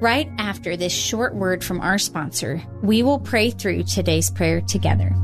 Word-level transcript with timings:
Right 0.00 0.28
after 0.38 0.76
this 0.76 0.92
short 0.92 1.34
word 1.34 1.64
from 1.64 1.80
our 1.80 1.98
sponsor, 1.98 2.62
we 2.82 3.02
will 3.02 3.20
pray 3.20 3.50
through 3.50 3.84
today's 3.84 4.30
prayer 4.30 4.60
together. 4.60 5.14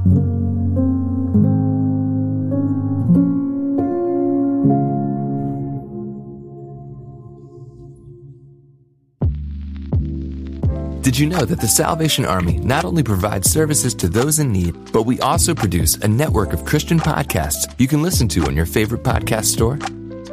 Did 11.03 11.19
you 11.19 11.27
know 11.27 11.45
that 11.45 11.61
the 11.61 11.67
Salvation 11.67 12.25
Army 12.25 12.59
not 12.59 12.85
only 12.85 13.03
provides 13.03 13.51
services 13.51 13.95
to 13.97 14.09
those 14.09 14.39
in 14.39 14.53
need, 14.53 14.93
but 14.93 15.03
we 15.03 15.19
also 15.19 15.55
produce 15.55 15.97
a 15.97 16.07
network 16.07 16.53
of 16.53 16.65
Christian 16.65 17.01
podcasts 17.01 17.75
you 17.79 17.89
can 17.89 18.03
listen 18.03 18.29
to 18.29 18.45
on 18.45 18.55
your 18.55 18.67
favorite 18.67 19.03
podcast 19.03 19.47
store? 19.47 19.79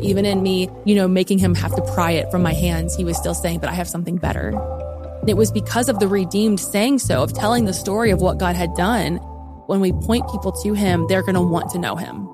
Even 0.00 0.24
in 0.24 0.42
me, 0.42 0.68
you 0.84 0.94
know, 0.94 1.08
making 1.08 1.38
him 1.38 1.54
have 1.54 1.74
to 1.74 1.82
pry 1.94 2.12
it 2.12 2.30
from 2.30 2.42
my 2.42 2.52
hands, 2.52 2.94
he 2.94 3.04
was 3.04 3.16
still 3.16 3.34
saying, 3.34 3.60
but 3.60 3.68
I 3.68 3.74
have 3.74 3.88
something 3.88 4.16
better. 4.16 4.52
It 5.26 5.36
was 5.36 5.50
because 5.50 5.88
of 5.88 5.98
the 5.98 6.08
redeemed 6.08 6.60
saying 6.60 7.00
so, 7.00 7.22
of 7.22 7.32
telling 7.32 7.64
the 7.64 7.74
story 7.74 8.10
of 8.10 8.20
what 8.20 8.38
God 8.38 8.56
had 8.56 8.74
done. 8.74 9.16
When 9.66 9.80
we 9.80 9.92
point 9.92 10.30
people 10.30 10.52
to 10.52 10.72
him, 10.72 11.06
they're 11.08 11.22
going 11.22 11.34
to 11.34 11.40
want 11.40 11.70
to 11.70 11.78
know 11.78 11.96
him. 11.96 12.28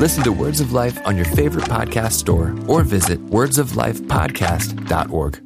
Listen 0.00 0.24
to 0.24 0.32
Words 0.32 0.60
of 0.60 0.72
Life 0.72 0.98
on 1.06 1.16
your 1.16 1.24
favorite 1.24 1.66
podcast 1.66 2.12
store 2.12 2.54
or 2.66 2.82
visit 2.82 3.24
wordsoflifepodcast.org. 3.26 5.45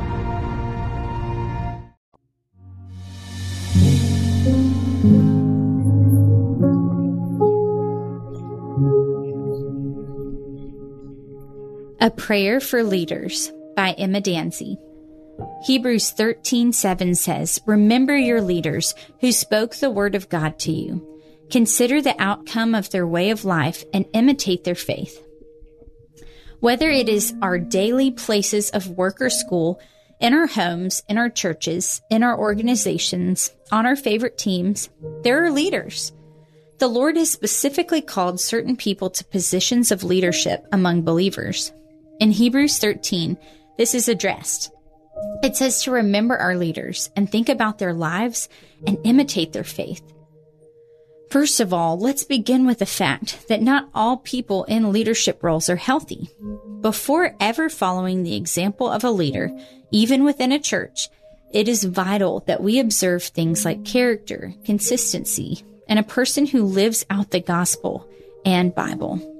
A 12.03 12.09
Prayer 12.09 12.59
for 12.59 12.81
Leaders 12.81 13.51
by 13.75 13.91
Emma 13.91 14.21
Danzey. 14.21 14.75
Hebrews 15.67 16.09
13:7 16.09 17.13
says, 17.13 17.61
"Remember 17.67 18.17
your 18.17 18.41
leaders 18.41 18.95
who 19.19 19.31
spoke 19.31 19.75
the 19.75 19.91
word 19.91 20.15
of 20.15 20.27
God 20.27 20.57
to 20.61 20.71
you. 20.71 21.07
Consider 21.51 22.01
the 22.01 22.19
outcome 22.19 22.73
of 22.73 22.89
their 22.89 23.05
way 23.05 23.29
of 23.29 23.45
life 23.45 23.85
and 23.93 24.05
imitate 24.13 24.63
their 24.63 24.73
faith." 24.73 25.21
Whether 26.59 26.89
it 26.89 27.07
is 27.07 27.35
our 27.39 27.59
daily 27.59 28.09
places 28.09 28.71
of 28.71 28.97
work 28.97 29.21
or 29.21 29.29
school, 29.29 29.79
in 30.19 30.33
our 30.33 30.47
homes, 30.47 31.03
in 31.07 31.19
our 31.19 31.29
churches, 31.29 32.01
in 32.09 32.23
our 32.23 32.35
organizations, 32.35 33.51
on 33.71 33.85
our 33.85 33.95
favorite 33.95 34.39
teams, 34.39 34.89
there 35.21 35.45
are 35.45 35.51
leaders. 35.51 36.13
The 36.79 36.87
Lord 36.87 37.15
has 37.15 37.29
specifically 37.29 38.01
called 38.01 38.39
certain 38.39 38.75
people 38.75 39.11
to 39.11 39.23
positions 39.23 39.91
of 39.91 40.03
leadership 40.03 40.65
among 40.71 41.03
believers. 41.03 41.71
In 42.21 42.29
Hebrews 42.29 42.77
13, 42.77 43.35
this 43.79 43.95
is 43.95 44.07
addressed. 44.07 44.71
It 45.41 45.55
says 45.55 45.81
to 45.81 45.91
remember 45.91 46.37
our 46.37 46.55
leaders 46.55 47.09
and 47.15 47.27
think 47.27 47.49
about 47.49 47.79
their 47.79 47.95
lives 47.95 48.47
and 48.85 48.99
imitate 49.03 49.53
their 49.53 49.63
faith. 49.63 50.03
First 51.31 51.59
of 51.59 51.73
all, 51.73 51.97
let's 51.97 52.23
begin 52.23 52.67
with 52.67 52.77
the 52.77 52.85
fact 52.85 53.47
that 53.47 53.63
not 53.63 53.89
all 53.95 54.17
people 54.17 54.65
in 54.65 54.91
leadership 54.91 55.41
roles 55.41 55.67
are 55.67 55.77
healthy. 55.77 56.29
Before 56.81 57.35
ever 57.39 57.69
following 57.69 58.21
the 58.21 58.35
example 58.35 58.87
of 58.87 59.03
a 59.03 59.09
leader, 59.09 59.49
even 59.89 60.23
within 60.23 60.51
a 60.51 60.59
church, 60.59 61.09
it 61.51 61.67
is 61.67 61.85
vital 61.85 62.41
that 62.45 62.61
we 62.61 62.77
observe 62.77 63.23
things 63.23 63.65
like 63.65 63.83
character, 63.83 64.53
consistency, 64.63 65.63
and 65.89 65.97
a 65.97 66.03
person 66.03 66.45
who 66.45 66.65
lives 66.65 67.03
out 67.09 67.31
the 67.31 67.41
gospel 67.41 68.07
and 68.45 68.75
Bible. 68.75 69.30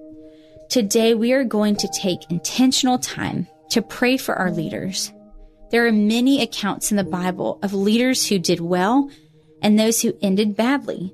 Today, 0.71 1.15
we 1.15 1.33
are 1.33 1.43
going 1.43 1.75
to 1.75 1.89
take 1.89 2.31
intentional 2.31 2.97
time 2.97 3.45
to 3.71 3.81
pray 3.81 4.15
for 4.15 4.35
our 4.35 4.49
leaders. 4.49 5.11
There 5.69 5.85
are 5.85 5.91
many 5.91 6.41
accounts 6.41 6.91
in 6.91 6.97
the 6.97 7.03
Bible 7.03 7.59
of 7.61 7.73
leaders 7.73 8.25
who 8.25 8.39
did 8.39 8.61
well 8.61 9.09
and 9.61 9.77
those 9.77 10.01
who 10.01 10.17
ended 10.21 10.55
badly. 10.55 11.13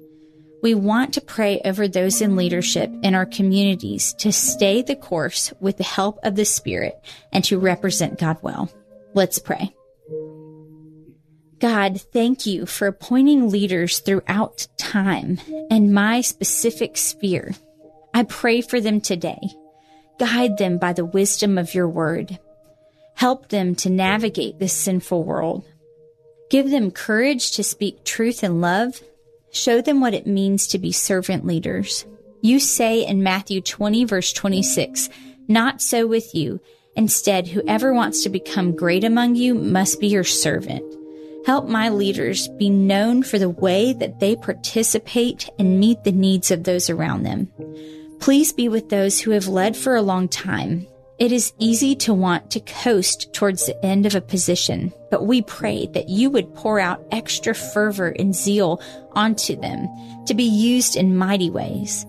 We 0.62 0.76
want 0.76 1.16
to 1.16 1.22
pray 1.22 1.60
over 1.66 1.88
those 1.88 2.22
in 2.22 2.36
leadership 2.36 2.92
in 3.02 3.16
our 3.16 3.26
communities 3.26 4.14
to 4.20 4.32
stay 4.32 4.84
the 4.84 4.96
course 4.96 5.52
with 5.60 5.78
the 5.78 5.84
help 5.84 6.20
of 6.22 6.36
the 6.36 6.46
Spirit 6.46 6.94
and 7.34 7.44
to 7.46 7.58
represent 7.58 8.20
God 8.20 8.38
well. 8.44 8.70
Let's 9.16 9.40
pray. 9.40 9.74
God, 11.58 12.00
thank 12.14 12.46
you 12.46 12.68
for 12.68 12.86
appointing 12.86 13.50
leaders 13.50 14.02
throughout 14.02 14.68
time 14.78 15.40
and 15.72 15.96
my 15.96 16.22
specific 16.22 16.96
sphere. 16.96 17.56
I 18.18 18.24
pray 18.24 18.62
for 18.62 18.82
them 18.82 19.00
today. 19.00 19.38
Guide 20.18 20.58
them 20.58 20.80
by 20.80 20.94
the 20.94 21.06
wisdom 21.06 21.60
of 21.60 21.76
your 21.76 21.88
word. 21.88 22.40
Help 23.14 23.50
them 23.50 23.76
to 23.76 23.92
navigate 23.92 24.58
this 24.58 24.74
sinful 24.74 25.24
world. 25.24 25.68
Give 26.50 26.72
them 26.72 26.90
courage 26.90 27.52
to 27.52 27.64
speak 27.64 28.04
truth 28.04 28.42
and 28.42 28.60
love. 28.60 29.00
Show 29.52 29.82
them 29.82 30.02
what 30.02 30.16
it 30.16 30.26
means 30.26 30.66
to 30.70 30.80
be 30.80 30.92
servant 30.92 31.46
leaders. 31.46 32.08
You 32.42 32.60
say 32.60 33.06
in 33.06 33.22
Matthew 33.22 33.62
20 33.62 34.06
verse 34.06 34.34
26, 34.34 35.10
not 35.48 35.80
so 35.80 36.08
with 36.08 36.34
you. 36.34 36.60
Instead, 36.96 37.48
whoever 37.48 37.94
wants 37.94 38.24
to 38.24 38.30
become 38.30 38.76
great 38.76 39.04
among 39.04 39.36
you 39.36 39.54
must 39.54 40.00
be 40.00 40.08
your 40.08 40.24
servant. 40.24 40.84
Help 41.46 41.68
my 41.70 41.90
leaders 41.90 42.48
be 42.58 42.72
known 42.72 43.22
for 43.22 43.38
the 43.38 43.48
way 43.48 43.94
that 43.94 44.20
they 44.20 44.36
participate 44.36 45.52
and 45.60 45.80
meet 45.80 46.04
the 46.04 46.12
needs 46.12 46.50
of 46.50 46.64
those 46.64 46.90
around 46.90 47.22
them. 47.22 47.52
Please 48.20 48.52
be 48.52 48.68
with 48.68 48.90
those 48.90 49.20
who 49.20 49.32
have 49.32 49.48
led 49.48 49.78
for 49.78 49.96
a 49.96 50.02
long 50.02 50.28
time. 50.28 50.88
It 51.20 51.32
is 51.32 51.54
easy 51.60 51.96
to 51.98 52.14
want 52.14 52.52
to 52.52 52.60
coast 52.60 53.34
towards 53.34 53.66
the 53.66 53.86
end 53.86 54.06
of 54.06 54.14
a 54.14 54.22
position, 54.22 54.94
but 55.10 55.26
we 55.26 55.42
pray 55.42 55.88
that 55.94 56.10
you 56.10 56.30
would 56.30 56.54
pour 56.54 56.80
out 56.80 57.04
extra 57.12 57.56
fervor 57.56 58.10
and 58.20 58.36
zeal 58.36 58.82
onto 59.14 59.56
them 59.56 59.88
to 60.28 60.36
be 60.36 60.44
used 60.44 60.96
in 60.96 61.18
mighty 61.18 61.50
ways. 61.50 62.06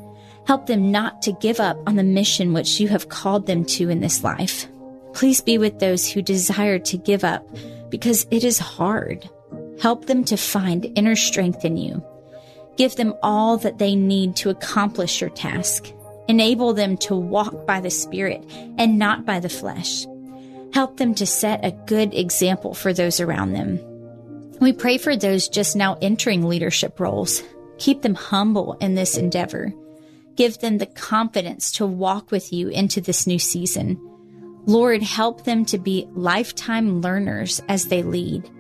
Help 0.47 0.67
them 0.67 0.91
not 0.91 1.23
to 1.23 1.33
give 1.33 1.61
up 1.61 1.79
on 1.87 1.97
the 1.97 2.03
mission 2.03 2.53
which 2.53 2.81
you 2.81 2.89
have 2.89 3.09
called 3.09 3.47
them 3.47 3.65
to 3.65 3.89
in 3.89 4.01
this 4.01 4.25
life. 4.25 4.67
Please 5.15 5.41
be 5.41 5.57
with 5.57 5.79
those 5.79 6.07
who 6.07 6.21
desire 6.21 6.79
to 6.79 6.99
give 6.99 7.25
up 7.25 7.47
because 7.89 8.27
it 8.31 8.45
is 8.45 8.59
hard. 8.59 9.29
Help 9.81 10.07
them 10.07 10.25
to 10.25 10.37
find 10.37 10.93
inner 10.97 11.17
strength 11.17 11.65
in 11.65 11.77
you. 11.77 12.05
Give 12.77 12.95
them 12.97 13.15
all 13.23 13.57
that 13.59 13.79
they 13.79 13.97
need 13.97 14.37
to 14.37 14.51
accomplish 14.51 15.21
your 15.21 15.31
task. 15.31 15.93
Enable 16.29 16.75
them 16.75 16.97
to 16.99 17.17
walk 17.17 17.67
by 17.67 17.81
the 17.81 17.91
Spirit 17.91 18.45
and 18.77 18.99
not 18.99 19.25
by 19.25 19.41
the 19.41 19.49
flesh. 19.49 20.07
Help 20.75 20.99
them 20.99 21.15
to 21.15 21.27
set 21.27 21.65
a 21.65 21.77
good 21.87 22.15
example 22.15 22.75
for 22.75 22.93
those 22.93 23.21
around 23.21 23.53
them. 23.53 23.81
We 24.61 24.73
pray 24.73 24.99
for 24.99 25.17
those 25.17 25.49
just 25.49 25.75
now 25.75 25.97
entering 26.03 26.47
leadership 26.47 27.01
roles. 27.01 27.43
Keep 27.79 28.03
them 28.03 28.15
humble 28.15 28.75
in 28.81 28.95
this 28.95 29.17
endeavor. 29.17 29.73
Give 30.37 30.59
them 30.59 30.79
the 30.79 30.87
confidence 30.87 31.73
to 31.73 31.87
walk 31.87 32.31
with 32.31 32.53
you 32.53 32.69
into 32.69 33.01
this 33.01 33.27
new 33.27 33.39
season. 33.39 33.99
Lord, 34.67 35.03
help 35.03 35.45
them 35.45 35.65
to 35.67 35.79
be 35.79 36.07
lifetime 36.13 37.01
learners 37.01 37.63
as 37.69 37.87
they 37.87 38.03
lead. 38.03 38.51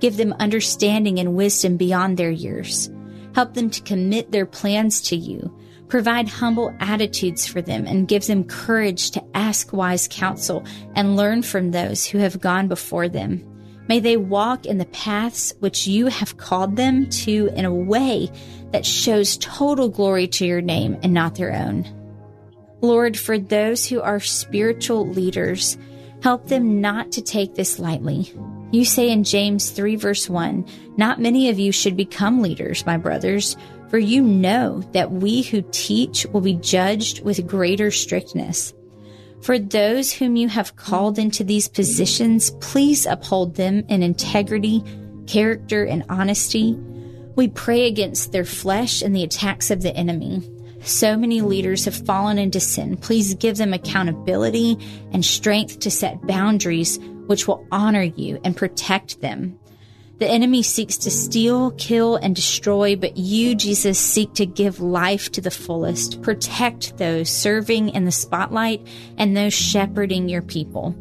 Give 0.00 0.16
them 0.16 0.34
understanding 0.38 1.18
and 1.18 1.34
wisdom 1.34 1.76
beyond 1.76 2.16
their 2.16 2.30
years. 2.30 2.90
Help 3.34 3.54
them 3.54 3.70
to 3.70 3.82
commit 3.82 4.30
their 4.30 4.46
plans 4.46 5.00
to 5.02 5.16
you. 5.16 5.56
Provide 5.88 6.28
humble 6.28 6.74
attitudes 6.80 7.46
for 7.46 7.62
them 7.62 7.86
and 7.86 8.08
give 8.08 8.26
them 8.26 8.44
courage 8.44 9.12
to 9.12 9.24
ask 9.34 9.72
wise 9.72 10.08
counsel 10.08 10.64
and 10.94 11.16
learn 11.16 11.42
from 11.42 11.70
those 11.70 12.04
who 12.06 12.18
have 12.18 12.40
gone 12.40 12.66
before 12.66 13.08
them. 13.08 13.44
May 13.88 14.00
they 14.00 14.16
walk 14.16 14.66
in 14.66 14.78
the 14.78 14.86
paths 14.86 15.54
which 15.60 15.86
you 15.86 16.06
have 16.06 16.38
called 16.38 16.76
them 16.76 17.08
to 17.10 17.50
in 17.54 17.64
a 17.64 17.74
way 17.74 18.28
that 18.72 18.84
shows 18.84 19.36
total 19.38 19.88
glory 19.88 20.26
to 20.28 20.46
your 20.46 20.60
name 20.60 20.98
and 21.02 21.14
not 21.14 21.36
their 21.36 21.54
own. 21.54 21.86
Lord, 22.80 23.16
for 23.16 23.38
those 23.38 23.86
who 23.86 24.00
are 24.00 24.20
spiritual 24.20 25.06
leaders, 25.08 25.78
help 26.22 26.48
them 26.48 26.80
not 26.80 27.12
to 27.12 27.22
take 27.22 27.54
this 27.54 27.78
lightly. 27.78 28.32
You 28.72 28.84
say 28.84 29.10
in 29.10 29.22
James 29.22 29.70
3 29.70 29.94
verse 29.96 30.28
1, 30.28 30.66
Not 30.96 31.20
many 31.20 31.48
of 31.48 31.58
you 31.58 31.70
should 31.70 31.96
become 31.96 32.42
leaders, 32.42 32.84
my 32.84 32.96
brothers, 32.96 33.56
for 33.88 33.98
you 33.98 34.22
know 34.22 34.80
that 34.92 35.12
we 35.12 35.42
who 35.42 35.62
teach 35.70 36.26
will 36.26 36.40
be 36.40 36.54
judged 36.54 37.22
with 37.22 37.46
greater 37.46 37.90
strictness. 37.90 38.74
For 39.42 39.58
those 39.58 40.12
whom 40.12 40.36
you 40.36 40.48
have 40.48 40.76
called 40.76 41.18
into 41.18 41.44
these 41.44 41.68
positions, 41.68 42.50
please 42.60 43.06
uphold 43.06 43.54
them 43.54 43.84
in 43.88 44.02
integrity, 44.02 44.82
character, 45.26 45.84
and 45.84 46.04
honesty. 46.08 46.76
We 47.36 47.48
pray 47.48 47.86
against 47.86 48.32
their 48.32 48.44
flesh 48.44 49.02
and 49.02 49.14
the 49.14 49.22
attacks 49.22 49.70
of 49.70 49.82
the 49.82 49.94
enemy. 49.94 50.42
So 50.80 51.16
many 51.16 51.40
leaders 51.40 51.84
have 51.84 52.06
fallen 52.06 52.38
into 52.38 52.60
sin. 52.60 52.96
Please 52.96 53.34
give 53.34 53.56
them 53.56 53.72
accountability 53.72 54.78
and 55.12 55.24
strength 55.24 55.80
to 55.80 55.90
set 55.90 56.26
boundaries 56.26 56.98
which 57.26 57.46
will 57.48 57.66
honor 57.72 58.02
you 58.02 58.40
and 58.44 58.56
protect 58.56 59.20
them. 59.20 59.58
The 60.18 60.26
enemy 60.26 60.62
seeks 60.62 60.96
to 60.98 61.10
steal, 61.10 61.72
kill, 61.72 62.16
and 62.16 62.34
destroy, 62.34 62.96
but 62.96 63.18
you, 63.18 63.54
Jesus, 63.54 63.98
seek 63.98 64.32
to 64.34 64.46
give 64.46 64.80
life 64.80 65.30
to 65.32 65.42
the 65.42 65.50
fullest. 65.50 66.22
Protect 66.22 66.96
those 66.96 67.28
serving 67.28 67.90
in 67.90 68.06
the 68.06 68.12
spotlight 68.12 68.86
and 69.18 69.36
those 69.36 69.52
shepherding 69.52 70.30
your 70.30 70.40
people. 70.40 70.92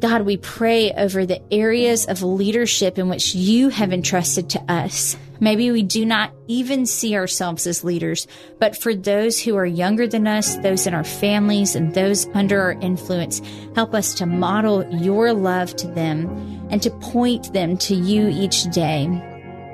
God, 0.00 0.22
we 0.22 0.36
pray 0.36 0.92
over 0.92 1.26
the 1.26 1.40
areas 1.52 2.06
of 2.06 2.22
leadership 2.22 2.98
in 2.98 3.08
which 3.08 3.36
you 3.36 3.68
have 3.68 3.92
entrusted 3.92 4.50
to 4.50 4.60
us. 4.72 5.16
Maybe 5.40 5.70
we 5.70 5.82
do 5.82 6.04
not 6.04 6.32
even 6.46 6.84
see 6.86 7.16
ourselves 7.16 7.66
as 7.66 7.82
leaders, 7.82 8.26
but 8.58 8.76
for 8.76 8.94
those 8.94 9.40
who 9.40 9.56
are 9.56 9.66
younger 9.66 10.06
than 10.06 10.26
us, 10.26 10.56
those 10.56 10.86
in 10.86 10.94
our 10.94 11.04
families, 11.04 11.74
and 11.74 11.94
those 11.94 12.26
under 12.34 12.60
our 12.60 12.72
influence, 12.72 13.40
help 13.74 13.94
us 13.94 14.14
to 14.14 14.26
model 14.26 14.86
your 14.94 15.32
love 15.32 15.74
to 15.76 15.88
them 15.88 16.28
and 16.70 16.82
to 16.82 16.90
point 16.90 17.52
them 17.52 17.76
to 17.78 17.94
you 17.94 18.28
each 18.28 18.64
day. 18.64 19.08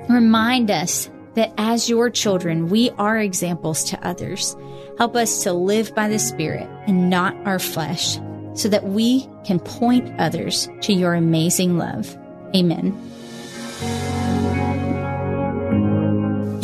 Remind 0.08 0.70
us 0.70 1.10
that 1.34 1.52
as 1.58 1.88
your 1.88 2.10
children, 2.10 2.68
we 2.68 2.90
are 2.90 3.18
examples 3.18 3.84
to 3.84 4.06
others. 4.06 4.56
Help 4.98 5.16
us 5.16 5.42
to 5.42 5.52
live 5.52 5.94
by 5.94 6.08
the 6.08 6.18
Spirit 6.18 6.68
and 6.86 7.10
not 7.10 7.36
our 7.44 7.58
flesh 7.58 8.18
so 8.54 8.68
that 8.68 8.84
we 8.84 9.28
can 9.44 9.58
point 9.58 10.18
others 10.18 10.68
to 10.80 10.92
your 10.92 11.14
amazing 11.14 11.76
love. 11.76 12.16
Amen. 12.54 12.98